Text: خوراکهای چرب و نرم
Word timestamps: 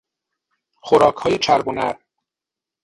خوراکهای 0.81 1.37
چرب 1.37 1.67
و 1.67 1.71
نرم 1.71 1.99